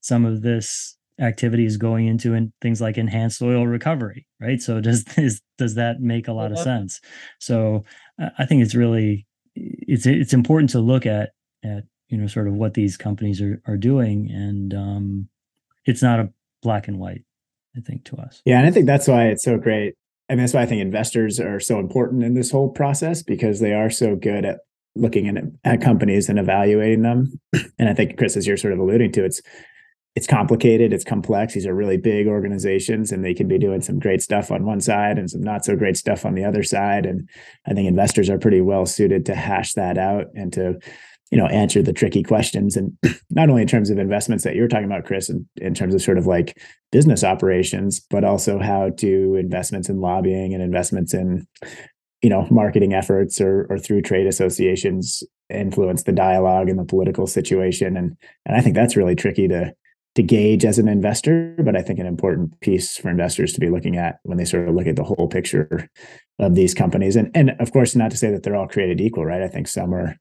[0.01, 4.61] some of this activity is going into in things like enhanced oil recovery right?
[4.61, 6.63] So does this does that make a lot of uh-huh.
[6.63, 7.01] sense?
[7.39, 7.83] So
[8.37, 11.31] i think it's really it's it's important to look at
[11.63, 15.27] at you know sort of what these companies are are doing and um
[15.85, 17.23] it's not a black and white
[17.75, 19.95] i think to us yeah and i think that's why it's so great
[20.35, 23.73] mean, that's why I think investors are so important in this whole process because they
[23.73, 24.59] are so good at
[24.95, 27.39] looking at, at companies and evaluating them.
[27.79, 29.41] And I think Chris, as you're sort of alluding to, it's
[30.15, 31.55] it's complicated, it's complex.
[31.55, 34.79] These are really big organizations, and they can be doing some great stuff on one
[34.79, 37.07] side and some not so great stuff on the other side.
[37.07, 37.27] And
[37.65, 40.79] I think investors are pretty well suited to hash that out and to
[41.33, 42.95] you know answer the tricky questions and
[43.31, 46.01] not only in terms of investments that you're talking about chris in, in terms of
[46.01, 46.57] sort of like
[46.91, 51.47] business operations but also how to investments in lobbying and investments in
[52.23, 57.27] you know marketing efforts or or through trade associations influence the dialogue and the political
[57.27, 57.95] situation.
[57.97, 59.73] And and I think that's really tricky to
[60.15, 63.69] to gauge as an investor but I think an important piece for investors to be
[63.69, 65.89] looking at when they sort of look at the whole picture
[66.39, 67.15] of these companies.
[67.15, 69.41] And and of course not to say that they're all created equal right?
[69.41, 70.15] I think some are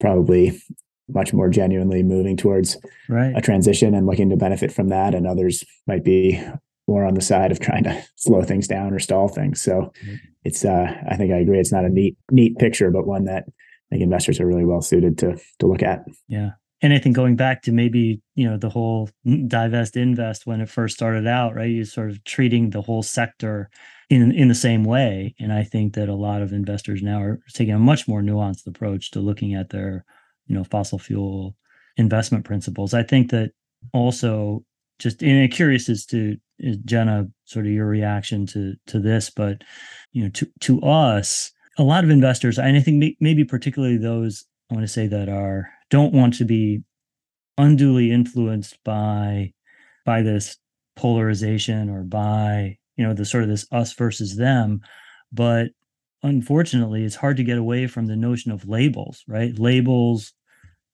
[0.00, 0.60] probably
[1.08, 2.78] much more genuinely moving towards
[3.08, 3.36] right.
[3.36, 6.42] a transition and looking to benefit from that and others might be
[6.86, 9.60] more on the side of trying to slow things down or stall things.
[9.60, 10.14] So mm-hmm.
[10.44, 11.58] it's uh, I think I agree.
[11.58, 14.82] It's not a neat neat picture, but one that I think investors are really well
[14.82, 16.04] suited to to look at.
[16.28, 16.50] Yeah.
[16.82, 19.08] And I think going back to maybe, you know, the whole
[19.46, 21.70] divest invest when it first started out, right?
[21.70, 23.70] You're sort of treating the whole sector
[24.10, 25.34] in in the same way.
[25.38, 28.66] And I think that a lot of investors now are taking a much more nuanced
[28.66, 30.04] approach to looking at their,
[30.46, 31.56] you know, fossil fuel
[31.96, 32.94] investment principles.
[32.94, 33.52] I think that
[33.92, 34.64] also
[34.98, 36.36] just and curious as to
[36.84, 39.62] Jenna, sort of your reaction to to this, but
[40.12, 44.44] you know, to to us, a lot of investors, and I think maybe particularly those
[44.70, 46.82] I want to say that are don't want to be
[47.58, 49.52] unduly influenced by
[50.04, 50.56] by this
[50.96, 54.80] polarization or by you know the sort of this us versus them,
[55.32, 55.68] but
[56.22, 59.58] unfortunately, it's hard to get away from the notion of labels, right?
[59.58, 60.32] Labels,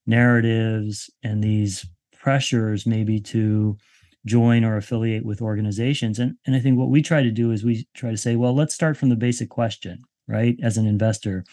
[0.05, 1.85] narratives, and these
[2.19, 3.77] pressures maybe to
[4.25, 6.19] join or affiliate with organizations.
[6.19, 8.53] And, and I think what we try to do is we try to say, well,
[8.53, 10.55] let's start from the basic question, right?
[10.61, 11.43] As an investor,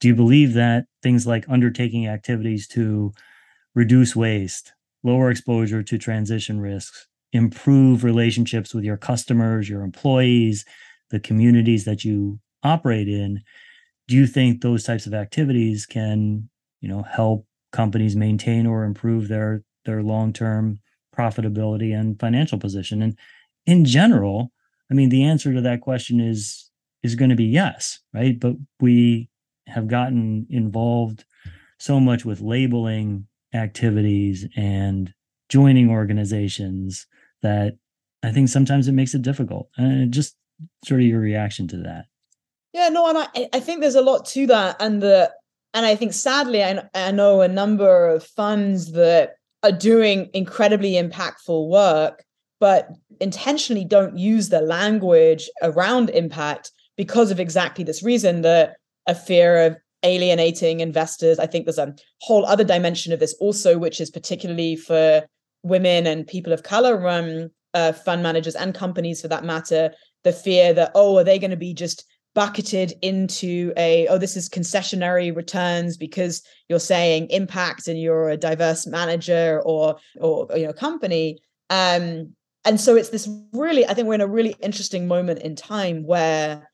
[0.00, 3.12] do you believe that things like undertaking activities to
[3.74, 10.64] reduce waste, lower exposure to transition risks, improve relationships with your customers, your employees,
[11.10, 13.40] the communities that you operate in.
[14.08, 16.48] Do you think those types of activities can,
[16.80, 20.78] you know, help companies maintain or improve their their long-term
[21.16, 23.02] profitability and financial position?
[23.02, 23.16] And
[23.66, 24.50] in general,
[24.90, 26.70] I mean, the answer to that question is
[27.02, 28.38] is going to be yes, right?
[28.38, 29.28] But we
[29.68, 31.24] have gotten involved
[31.78, 35.14] so much with labeling activities and
[35.48, 37.06] joining organizations
[37.42, 37.76] that
[38.22, 39.68] I think sometimes it makes it difficult.
[39.76, 40.36] And just
[40.84, 42.06] sort of your reaction to that.
[42.72, 44.76] Yeah, no, and I, I think there's a lot to that.
[44.80, 45.32] And the
[45.74, 50.92] and I think sadly, I, I know a number of funds that are doing incredibly
[50.92, 52.24] impactful work,
[52.58, 52.88] but
[53.20, 58.76] intentionally don't use the language around impact because of exactly this reason that
[59.06, 61.38] a fear of alienating investors.
[61.38, 65.26] I think there's a whole other dimension of this also, which is particularly for
[65.62, 69.92] women and people of color um, uh, fund managers and companies for that matter,
[70.24, 74.36] the fear that, oh, are they going to be just bucketed into a, oh, this
[74.36, 80.66] is concessionary returns because you're saying impact and you're a diverse manager or, or, you
[80.66, 81.38] know, company.
[81.70, 85.56] Um, and so it's this really, I think we're in a really interesting moment in
[85.56, 86.70] time where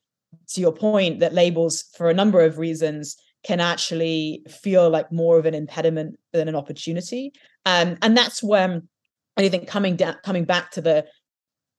[0.49, 5.39] to your point that labels for a number of reasons can actually feel like more
[5.39, 7.33] of an impediment than an opportunity
[7.67, 8.89] um, and that's when
[9.37, 11.05] i think coming down coming back to the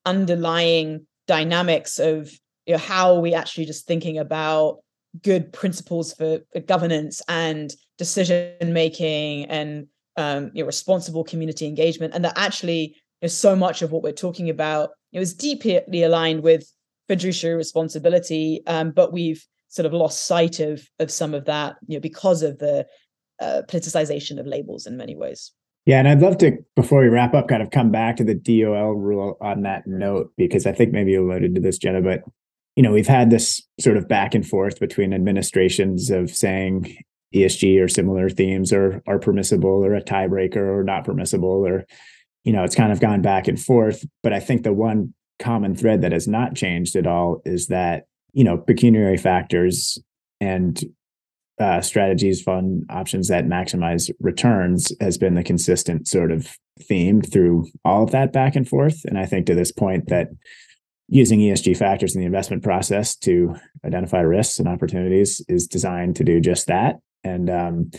[0.06, 2.32] underlying dynamics of
[2.66, 4.78] you know how we actually just thinking about
[5.24, 12.14] good principles for, for governance and decision making and um, you know, responsible community engagement
[12.14, 16.04] and that actually you know, so much of what we're talking about it was deeply
[16.04, 16.72] aligned with
[17.08, 21.98] fiduciary responsibility, um, but we've sort of lost sight of of some of that, you
[21.98, 22.86] know, because of the
[23.40, 25.52] uh, politicization of labels in many ways.
[25.88, 28.36] Yeah, and I'd love to, before we wrap up, kind of come back to the
[28.36, 32.24] DOL rule on that note, because I think maybe you alluded to this, Jenna, but
[32.76, 36.98] you know, we've had this sort of back and forth between administrations of saying
[37.34, 41.86] ESG or similar themes are are permissible or a tiebreaker or not permissible, or
[42.44, 44.06] you know, it's kind of gone back and forth.
[44.24, 48.08] But I think the one common thread that has not changed at all is that
[48.34, 49.98] you know pecuniary factors
[50.42, 50.84] and
[51.60, 57.66] uh, strategies, fund options that maximize returns has been the consistent sort of theme through
[57.84, 59.04] all of that back and forth.
[59.06, 60.30] And I think to this point that
[61.08, 66.24] using ESG factors in the investment process to identify risks and opportunities is designed to
[66.24, 66.98] do just that.
[67.24, 67.92] And um,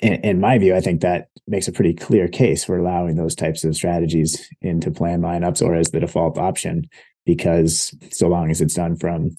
[0.00, 3.34] in, in, my view, I think that makes a pretty clear case for allowing those
[3.34, 6.88] types of strategies into plan lineups or as the default option,
[7.26, 9.36] because so long as it's done from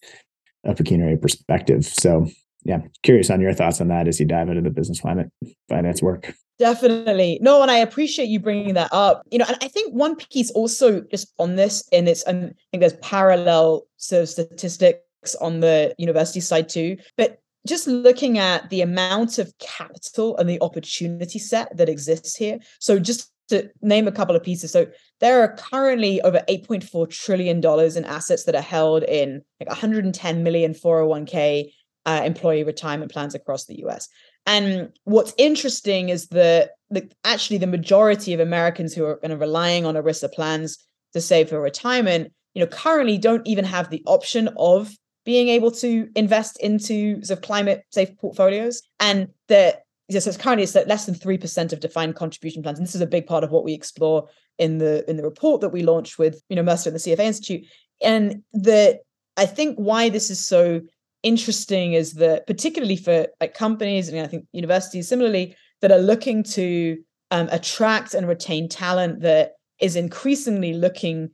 [0.64, 1.86] a pecuniary perspective.
[1.86, 2.28] So,
[2.64, 5.32] yeah, curious on your thoughts on that as you dive into the business climate
[5.68, 6.34] finance work.
[6.60, 7.40] Definitely.
[7.42, 9.24] No, and I appreciate you bringing that up.
[9.32, 12.56] You know, and I think one piece also just on this, and it's, I think
[12.74, 16.98] there's parallel sort of statistics on the university side too.
[17.18, 22.60] But just looking at the amount of capital and the opportunity set that exists here.
[22.80, 24.72] So just to name a couple of pieces.
[24.72, 24.88] So
[25.20, 30.44] there are currently over 8.4 trillion dollars in assets that are held in like 110
[30.44, 31.72] million 401k
[32.06, 34.08] uh, employee retirement plans across the US.
[34.46, 39.40] And what's interesting is that the, actually the majority of Americans who are kind of
[39.40, 40.78] relying on ERISA plans
[41.14, 44.92] to save for retirement, you know, currently don't even have the option of
[45.24, 48.82] being able to invest into sort of climate safe portfolios.
[49.00, 52.80] And that yes, it's currently it's less than 3% of defined contribution plans.
[52.80, 55.62] And this is a big part of what we explore in the in the report
[55.62, 57.66] that we launched with you know Mercer and the CFA Institute.
[58.02, 59.00] And the
[59.38, 60.82] I think why this is so
[61.24, 66.44] interesting is that particularly for like companies and I think universities similarly that are looking
[66.44, 66.98] to
[67.32, 71.30] um, attract and retain talent that is increasingly looking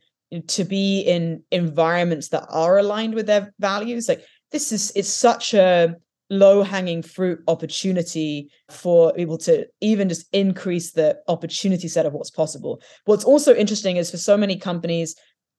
[0.46, 4.08] to be in environments that are aligned with their values.
[4.08, 5.96] Like this is it's such a
[6.30, 12.30] low hanging fruit opportunity for people to even just increase the opportunity set of what's
[12.30, 12.82] possible.
[13.06, 15.16] What's also interesting is for so many companies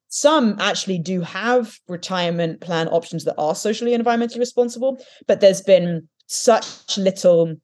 [0.10, 5.62] some actually do have retirement plan options that are socially and environmentally responsible but there's
[5.62, 7.56] been such little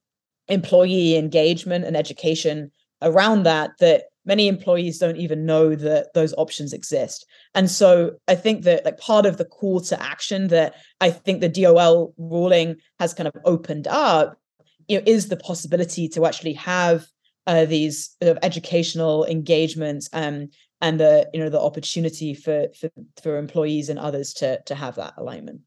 [0.48, 2.70] employee engagement and education
[3.02, 7.24] around that that many employees don't even know that those options exist.
[7.54, 11.40] And so i think that like part of the call to action that i think
[11.40, 14.36] the dol ruling has kind of opened up
[14.88, 17.06] you know is the possibility to actually have
[17.46, 20.48] uh, these educational engagements um,
[20.80, 22.90] and the you know the opportunity for, for
[23.22, 25.60] for employees and others to to have that alignment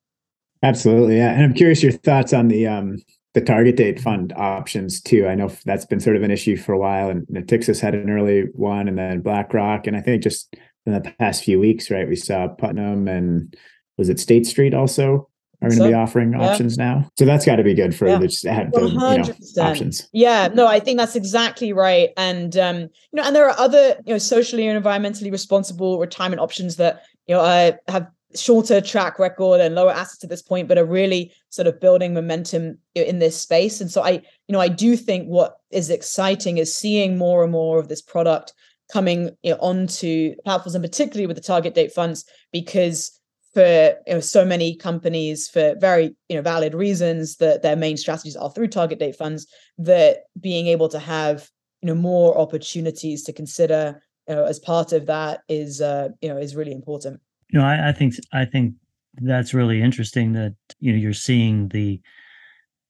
[0.63, 2.97] absolutely yeah and i'm curious your thoughts on the um
[3.33, 5.27] the target date fund options too.
[5.27, 8.09] I know that's been sort of an issue for a while, and Natixis had an
[8.09, 10.55] early one, and then BlackRock, and I think just
[10.85, 13.55] in the past few weeks, right, we saw Putnam and
[13.97, 15.28] was it State Street also
[15.61, 16.49] are going to so, be offering yeah.
[16.49, 17.09] options now.
[17.17, 18.17] So that's got to be good for yeah.
[18.17, 20.07] the, the you know, options.
[20.13, 22.09] Yeah, no, I think that's exactly right.
[22.17, 26.41] And um, you know, and there are other you know socially and environmentally responsible retirement
[26.41, 30.67] options that you know I have shorter track record and lower assets at this point,
[30.67, 33.81] but are really sort of building momentum in this space.
[33.81, 37.51] And so I, you know, I do think what is exciting is seeing more and
[37.51, 38.53] more of this product
[38.91, 43.18] coming you know, onto platforms, and particularly with the target date funds, because
[43.53, 47.97] for you know, so many companies, for very you know valid reasons, that their main
[47.97, 49.47] strategies are through target date funds.
[49.77, 51.49] That being able to have
[51.81, 56.29] you know more opportunities to consider you know, as part of that is uh, you
[56.29, 57.19] know is really important.
[57.49, 58.75] You know, I, I think I think
[59.15, 61.99] that's really interesting that you know you're seeing the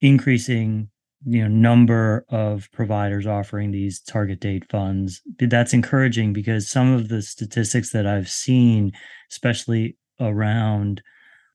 [0.01, 0.89] increasing
[1.25, 7.09] you know number of providers offering these target date funds that's encouraging because some of
[7.09, 8.89] the statistics that i've seen
[9.29, 11.01] especially around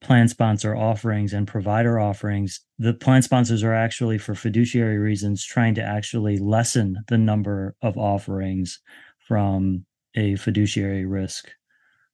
[0.00, 5.74] plan sponsor offerings and provider offerings the plan sponsors are actually for fiduciary reasons trying
[5.74, 8.80] to actually lessen the number of offerings
[9.26, 9.84] from
[10.14, 11.50] a fiduciary risk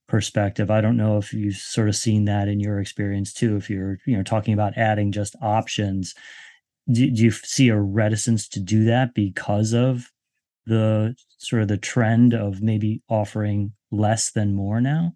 [0.07, 0.69] perspective.
[0.69, 3.55] I don't know if you've sort of seen that in your experience too.
[3.55, 6.13] If you're, you know, talking about adding just options,
[6.91, 10.11] do, do you see a reticence to do that because of
[10.65, 15.13] the sort of the trend of maybe offering less than more now?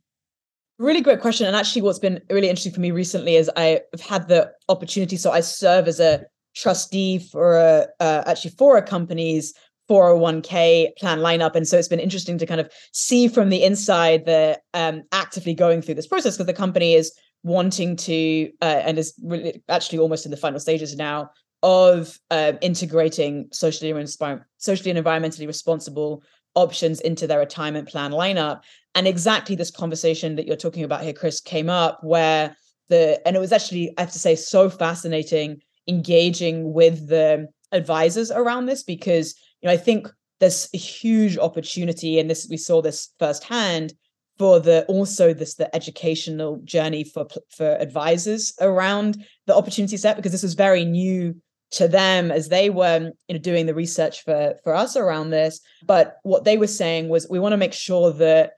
[0.78, 1.48] Really great question.
[1.48, 5.16] And actually, what's been really interesting for me recently is I've had the opportunity.
[5.16, 9.54] So I serve as a trustee for a, uh, actually for a company's
[9.90, 11.56] 401k plan lineup.
[11.56, 15.54] And so it's been interesting to kind of see from the inside the um, actively
[15.54, 17.14] going through this process because the company is
[17.44, 21.30] wanting to uh, and is really actually almost in the final stages now
[21.62, 24.10] of uh, integrating socially and
[24.58, 26.24] socially and environmentally responsible
[26.56, 28.62] options into their retirement plan lineup.
[28.96, 32.56] And exactly this conversation that you're talking about here, Chris, came up where
[32.90, 38.32] the and it was actually I have to say so fascinating engaging with the advisors
[38.32, 40.08] around this because you know, I think
[40.40, 43.94] there's a huge opportunity, and this we saw this firsthand
[44.38, 50.32] for the also this the educational journey for for advisors around the opportunity set because
[50.32, 51.36] this was very new
[51.72, 55.60] to them as they were you know doing the research for for us around this
[55.86, 58.54] but what they were saying was we want to make sure that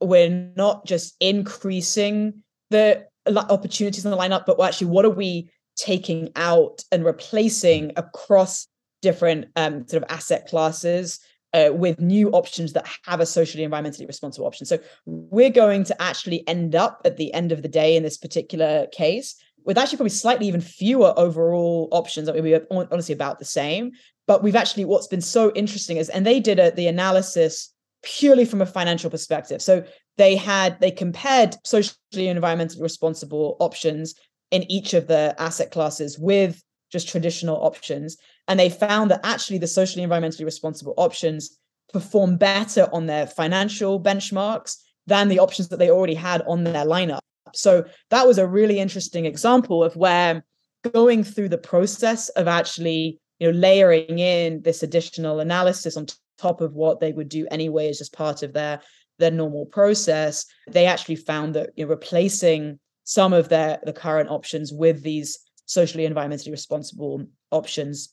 [0.00, 6.30] we're not just increasing the opportunities in the lineup but actually what are we taking
[6.36, 8.68] out and replacing across
[9.00, 11.18] different um, sort of asset classes
[11.54, 14.64] uh, with new options that have a socially environmentally responsible option.
[14.64, 18.16] So we're going to actually end up at the end of the day in this
[18.16, 22.28] particular case with actually probably slightly even fewer overall options.
[22.28, 23.92] I mean, we are honestly about the same.
[24.26, 28.44] But we've actually what's been so interesting is, and they did a, the analysis purely
[28.44, 29.60] from a financial perspective.
[29.62, 29.84] So
[30.16, 34.14] they had they compared socially and environmentally responsible options
[34.50, 38.16] in each of the asset classes with just traditional options.
[38.48, 41.58] And they found that actually the socially environmentally responsible options
[41.92, 46.84] perform better on their financial benchmarks than the options that they already had on their
[46.84, 47.20] lineup.
[47.54, 50.44] So that was a really interesting example of where
[50.92, 56.06] going through the process of actually you know layering in this additional analysis on
[56.38, 58.80] top of what they would do anyway as just part of their
[59.18, 64.30] their normal process they actually found that you know, replacing some of their the current
[64.30, 68.12] options with these socially environmentally responsible options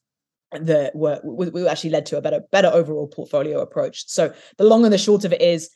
[0.52, 4.08] that were, were actually led to a better better overall portfolio approach.
[4.08, 5.70] So the long and the short of it is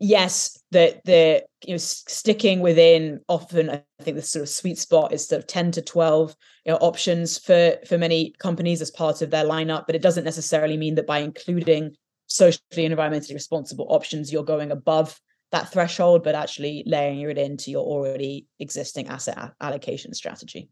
[0.00, 5.12] yes that the you know sticking within often i think the sort of sweet spot
[5.12, 6.34] is sort of 10 to 12
[6.64, 10.24] you know options for for many companies as part of their lineup but it doesn't
[10.24, 11.94] necessarily mean that by including
[12.26, 15.20] socially and environmentally responsible options you're going above
[15.52, 20.70] that threshold but actually layering it into your already existing asset allocation strategy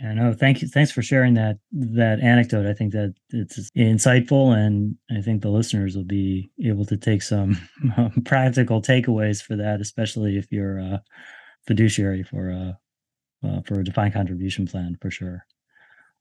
[0.00, 0.68] yeah, no, thank you.
[0.68, 2.66] Thanks for sharing that that anecdote.
[2.66, 7.20] I think that it's insightful, and I think the listeners will be able to take
[7.20, 7.58] some
[8.24, 11.02] practical takeaways for that, especially if you're a
[11.66, 12.78] fiduciary for a
[13.46, 15.44] uh, for a defined contribution plan, for sure.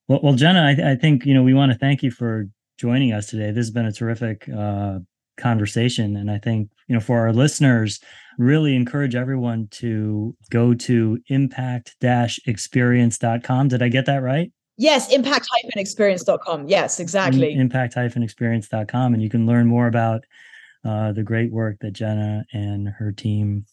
[0.09, 3.13] Well, well Jenna, I, I, think you know we want to thank you for joining
[3.13, 3.51] us today.
[3.51, 4.99] This has been a terrific uh,
[5.37, 8.01] conversation, and I think you know for our listeners
[8.39, 13.67] really encourage everyone to go to impact-experience.com.
[13.67, 14.49] Did I get that right?
[14.77, 16.69] Yes, impact-experience.com.
[16.69, 17.53] Yes, exactly.
[17.53, 19.13] Impact-experience.com.
[19.13, 20.23] And you can learn more about
[20.85, 23.65] uh, the great work that Jenna and her team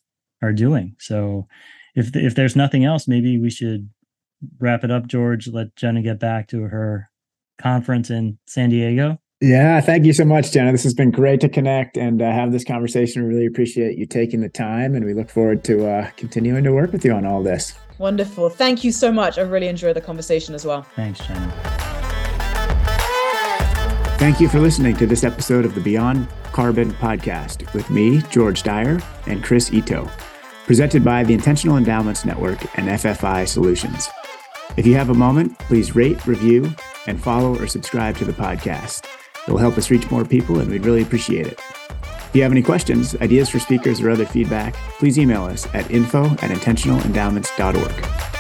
[0.42, 0.96] are doing.
[0.98, 1.46] So
[1.94, 3.88] if, if there's nothing else, maybe we should
[4.58, 5.54] wrap it up, Georges.
[5.54, 7.08] Let Jenna get back to her
[7.58, 9.20] conference in San Diego.
[9.42, 10.72] Yeah, thank you so much, Jenna.
[10.72, 13.22] This has been great to connect and uh, have this conversation.
[13.22, 16.72] We really appreciate you taking the time, and we look forward to uh, continuing to
[16.72, 17.74] work with you on all this.
[17.98, 18.48] Wonderful.
[18.48, 19.36] Thank you so much.
[19.36, 20.82] I really enjoyed the conversation as well.
[20.96, 21.52] Thanks, Jenna.
[24.18, 28.62] Thank you for listening to this episode of the Beyond Carbon podcast with me, Georges
[28.62, 30.10] Dyer, and Chris Ito,
[30.64, 34.08] presented by the Intentional Endowments Network and FFI Solutions.
[34.78, 36.74] If you have a moment, please rate, review,
[37.06, 39.06] and follow or subscribe to the podcast.
[39.46, 41.60] It will help us reach more people, and we'd really appreciate it.
[42.00, 45.90] If you have any questions, ideas for speakers, or other feedback, please email us at
[45.90, 48.35] info at intentionalendowments.org.